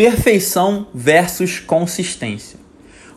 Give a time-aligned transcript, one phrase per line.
[0.00, 2.58] Perfeição versus consistência.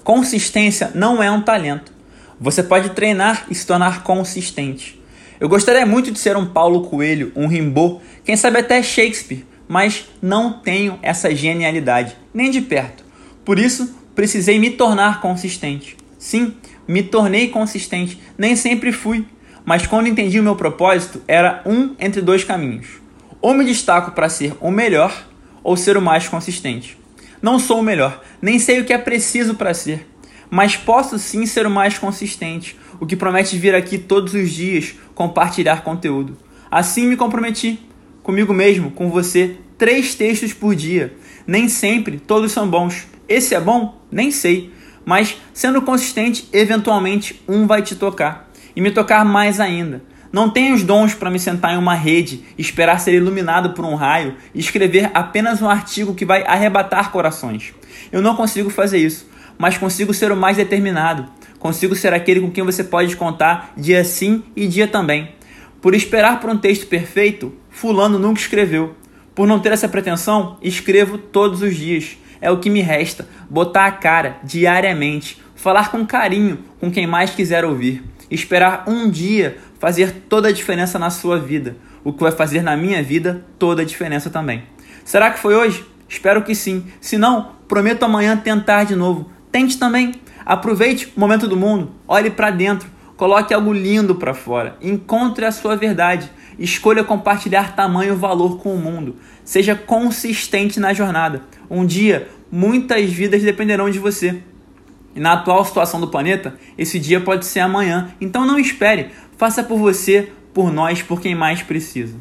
[0.04, 1.94] Consistência não é um talento.
[2.38, 5.01] Você pode treinar e se tornar consistente.
[5.39, 10.09] Eu gostaria muito de ser um Paulo Coelho, um Rimbaud, quem sabe até Shakespeare, mas
[10.21, 13.06] não tenho essa genialidade, nem de perto.
[13.46, 15.96] Por isso, precisei me tornar consistente.
[16.20, 16.54] Sim,
[16.86, 18.20] me tornei consistente.
[18.38, 19.26] Nem sempre fui,
[19.63, 23.02] mas quando entendi o meu propósito, era um entre dois caminhos.
[23.41, 25.31] Ou me destaco para ser o melhor,
[25.63, 26.98] ou ser o mais consistente.
[27.41, 30.08] Não sou o melhor, nem sei o que é preciso para ser,
[30.49, 34.95] mas posso sim ser o mais consistente, o que promete vir aqui todos os dias
[35.16, 36.38] compartilhar conteúdo.
[36.70, 37.80] Assim me comprometi,
[38.21, 41.13] comigo mesmo, com você, três textos por dia.
[41.45, 43.07] Nem sempre todos são bons.
[43.27, 44.02] Esse é bom?
[44.12, 44.71] Nem sei.
[45.05, 48.49] Mas sendo consistente, eventualmente um vai te tocar.
[48.76, 50.02] E me tocar mais ainda.
[50.34, 53.94] Não tenho os dons para me sentar em uma rede, esperar ser iluminado por um
[53.94, 57.72] raio e escrever apenas um artigo que vai arrebatar corações.
[58.12, 61.27] Eu não consigo fazer isso, mas consigo ser o mais determinado.
[61.60, 65.30] Consigo ser aquele com quem você pode contar dia sim e dia também.
[65.80, 68.95] Por esperar por um texto perfeito, Fulano nunca escreveu.
[69.35, 72.17] Por não ter essa pretensão, escrevo todos os dias.
[72.41, 77.29] É o que me resta: botar a cara diariamente, falar com carinho com quem mais
[77.29, 82.31] quiser ouvir, esperar um dia fazer toda a diferença na sua vida, o que vai
[82.31, 84.63] fazer na minha vida toda a diferença também.
[85.03, 85.85] Será que foi hoje?
[86.07, 86.85] Espero que sim.
[87.01, 89.29] Se não, prometo amanhã tentar de novo.
[89.51, 90.13] Tente também.
[90.45, 95.51] Aproveite o momento do mundo, olhe para dentro, coloque algo lindo para fora, encontre a
[95.51, 99.17] sua verdade, escolha compartilhar tamanho valor com o mundo.
[99.43, 101.41] Seja consistente na jornada.
[101.69, 104.41] Um dia, muitas vidas dependerão de você.
[105.15, 108.09] E na atual situação do planeta, esse dia pode ser amanhã.
[108.19, 109.11] Então não espere.
[109.37, 112.15] Faça por você, por nós, por quem mais precisa.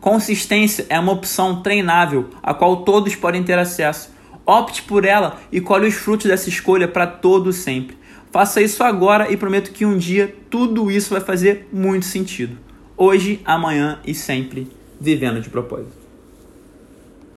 [0.00, 4.10] Consistência é uma opção treinável a qual todos podem ter acesso.
[4.46, 7.96] Opte por ela e colhe os frutos dessa escolha para todo sempre.
[8.30, 12.56] Faça isso agora e prometo que um dia tudo isso vai fazer muito sentido.
[12.96, 14.68] Hoje, amanhã e sempre,
[15.00, 16.07] vivendo de propósito.